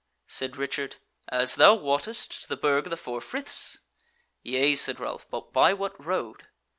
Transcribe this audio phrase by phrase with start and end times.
[0.25, 0.95] Said Richard:
[1.27, 3.77] "As thou wottest, to the Burg of the Four Friths."
[4.41, 6.47] "Yea," said Ralph, "but by what road?"